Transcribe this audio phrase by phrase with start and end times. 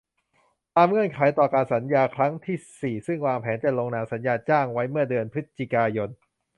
[0.75, 6.09] ตามเงื่อนไขการต่อสัญญาครั้งที่ สี่ ซึ่งวางแผนจะลงนามสัญญาจ้างไว้เมื่อเดือนพฤศจิกายน